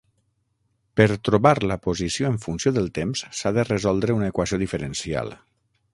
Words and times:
Per 1.01 1.05
trobar 1.29 1.51
la 1.71 1.77
posició 1.83 2.31
en 2.31 2.41
funció 2.45 2.73
del 2.79 2.89
temps 2.97 3.23
s'ha 3.41 3.55
de 3.59 3.69
resoldre 3.69 4.19
una 4.21 4.35
equació 4.35 4.61
diferencial. 4.65 5.35